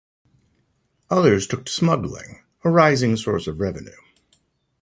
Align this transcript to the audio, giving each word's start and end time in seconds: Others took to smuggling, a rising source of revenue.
Others 1.11 1.45
took 1.45 1.65
to 1.67 1.71
smuggling, 1.71 2.41
a 2.63 2.71
rising 2.71 3.15
source 3.17 3.45
of 3.45 3.59
revenue. 3.59 3.91